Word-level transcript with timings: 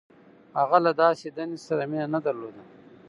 •هغه 0.59 0.77
له 0.85 0.91
داسې 1.01 1.27
دندې 1.37 1.59
سره 1.67 1.83
مینه 1.91 2.07
نهدرلوده. 2.13 2.63